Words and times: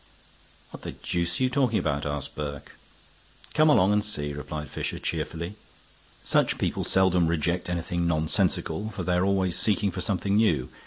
"What 0.71 0.81
the 0.81 0.93
deuce 0.93 1.39
are 1.39 1.43
you 1.43 1.49
talking 1.51 1.77
about?" 1.77 2.07
asked 2.07 2.33
Burke. 2.33 2.75
"You 3.43 3.49
come 3.53 3.69
along 3.69 3.93
and 3.93 4.03
see," 4.03 4.33
replied 4.33 4.67
Fisher, 4.71 4.97
cheerfully. 4.97 5.53
Such 6.23 6.57
people 6.57 6.83
seldom 6.83 7.27
reject 7.27 7.69
anything 7.69 8.07
nonsensical, 8.07 8.89
for 8.89 9.03
they 9.03 9.13
are 9.13 9.23
always 9.25 9.59
seeking 9.59 9.91
for 9.91 10.01
something 10.01 10.37
new. 10.37 10.69